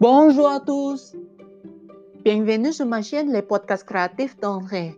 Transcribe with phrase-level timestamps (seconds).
[0.00, 1.14] Bonjour à tous.
[2.24, 4.96] Bienvenue sur ma chaîne Les podcasts créatifs d'André.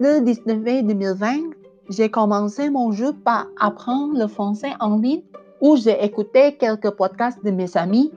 [0.00, 1.50] Le 19 mai 2020,
[1.90, 5.20] j'ai commencé mon jeu par apprendre le français en ligne
[5.60, 8.10] où j'ai écouté quelques podcasts de mes amis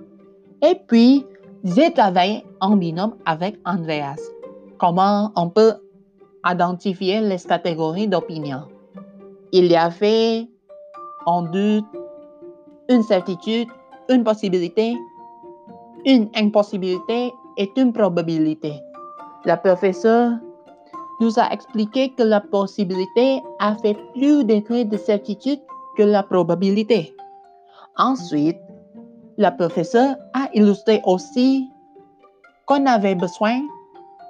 [0.62, 1.26] et puis
[1.66, 4.22] j'ai travaillé en binôme avec Andreas.
[4.80, 5.74] Comment on peut
[6.50, 8.70] identifier les catégories d'opinion?
[9.52, 10.48] Il y avait
[11.28, 11.84] un doute,
[12.88, 13.68] une certitude,
[14.08, 14.96] une possibilité,
[16.06, 18.74] une impossibilité et une probabilité.
[19.46, 20.34] La professeure
[21.20, 25.60] nous a expliqué que la possibilité a fait plus degré de certitude
[25.98, 27.16] que la probabilité.
[27.98, 28.58] Ensuite,
[29.38, 31.70] la professeure a illustré aussi
[32.66, 33.62] qu'on avait besoin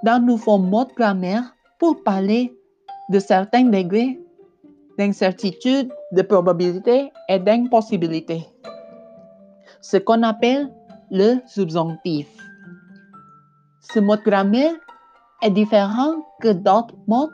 [0.04, 1.44] d'un nouveau mot de grammaire
[1.80, 2.54] pour parler
[3.10, 4.20] de certains degrés
[4.98, 8.46] d'incertitude, de probabilité et d'impossibilité.
[9.82, 10.70] Ce qu'on appelle
[11.12, 12.28] le subjonctif.
[13.82, 14.74] Ce mot grammaire
[15.42, 17.30] est différent que d'autres mots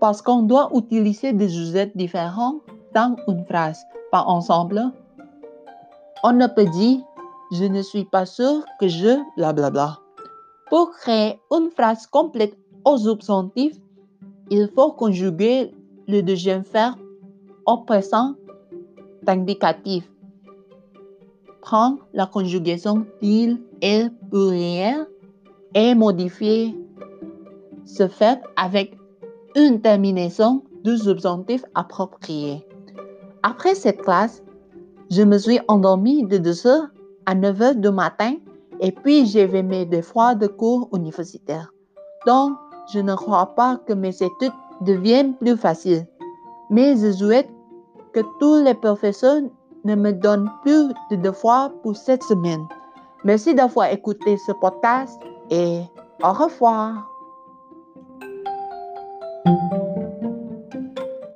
[0.00, 2.56] parce qu'on doit utiliser des sujets différents
[2.92, 3.80] dans une phrase.
[4.10, 4.82] Par ensemble,
[6.24, 7.00] on ne peut dire
[7.52, 9.98] je ne suis pas sûr que je blablabla.
[10.68, 13.76] Pour créer une phrase complète au subjonctif,
[14.50, 15.72] il faut conjuguer
[16.08, 16.98] le deuxième verbe
[17.66, 18.34] au présent
[19.22, 20.04] d'indicatif.
[21.64, 25.06] Prendre la conjugaison il, elle, pluriel
[25.74, 26.76] et modifier
[27.86, 28.98] ce verbe avec
[29.56, 32.66] une terminaison du subjonctif approprié.
[33.42, 34.42] Après cette classe,
[35.10, 36.88] je me suis endormie de 2h
[37.24, 38.34] à 9h du matin
[38.80, 41.72] et puis j'ai fait mes devoirs de cours universitaires.
[42.26, 42.58] Donc,
[42.92, 46.06] je ne crois pas que mes études deviennent plus faciles.
[46.68, 47.48] Mais je souhaite
[48.12, 49.40] que tous les professeurs
[49.84, 52.66] ne me donnent plus de devoirs pour cette semaine.
[53.24, 55.80] Merci d'avoir écouté ce podcast et
[56.22, 57.13] au revoir.